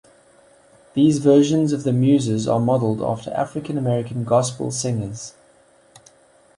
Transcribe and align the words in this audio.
These 0.95 1.19
versions 1.19 1.71
of 1.73 1.83
the 1.83 1.93
Muses 1.93 2.47
are 2.47 2.59
modeled 2.59 3.03
after 3.03 3.29
African 3.33 3.77
American 3.77 4.23
Gospel 4.23 4.71
singers. 4.71 5.35